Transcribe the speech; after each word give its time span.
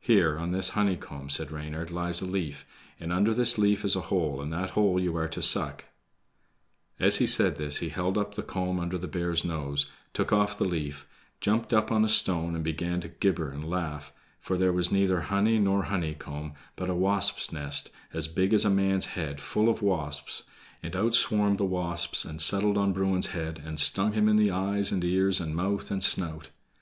"Here, 0.00 0.36
on 0.36 0.50
this 0.52 0.68
honeycomb," 0.76 1.30
said 1.30 1.50
Reynard, 1.50 1.90
"lies 1.90 2.20
a 2.20 2.26
leaf, 2.26 2.66
and 3.00 3.10
under 3.10 3.32
this 3.32 3.56
leaf 3.56 3.86
is 3.86 3.96
a 3.96 4.02
hole, 4.12 4.42
and 4.42 4.52
that 4.52 4.72
hole 4.76 5.00
you 5.00 5.16
are 5.16 5.28
to 5.28 5.40
suck." 5.40 5.86
As 7.00 7.16
he 7.16 7.26
said 7.26 7.56
this 7.56 7.78
he 7.78 7.88
held 7.88 8.18
up 8.18 8.34
the 8.34 8.42
comb 8.42 8.78
under 8.78 8.98
the 8.98 9.08
bear's 9.08 9.46
nose, 9.46 9.90
took 10.12 10.30
off 10.30 10.58
the 10.58 10.66
leaf, 10.66 11.06
jumped 11.40 11.72
up 11.72 11.90
on 11.90 12.04
a 12.04 12.08
stone, 12.10 12.54
and 12.54 12.62
began 12.62 13.00
to 13.00 13.08
gibber 13.08 13.48
and 13.50 13.64
laugh, 13.70 14.12
for 14.42 14.58
there 14.58 14.74
was 14.74 14.92
neither 14.92 15.20
honey 15.22 15.58
nor 15.58 15.84
honeycomb, 15.84 16.52
but 16.76 16.90
a 16.90 16.94
wasp's 16.94 17.50
nest, 17.50 17.88
as 18.12 18.28
big 18.28 18.52
as 18.52 18.66
a 18.66 18.68
man's 18.68 19.06
head, 19.06 19.40
full 19.40 19.70
of 19.70 19.80
wasps, 19.80 20.42
and 20.82 20.94
out 20.94 21.14
swarmed 21.14 21.56
the 21.56 21.64
wasps 21.64 22.26
and 22.26 22.42
settled 22.42 22.76
on 22.76 22.92
Bruin's 22.92 23.28
head, 23.28 23.62
and 23.64 23.80
stung 23.80 24.12
him 24.12 24.28
in 24.28 24.36
his 24.36 24.52
eyes 24.52 24.92
and 24.92 25.02
ears, 25.02 25.40
and 25.40 25.56
mouth 25.56 25.90
and 25.90 26.04
snout. 26.04 26.50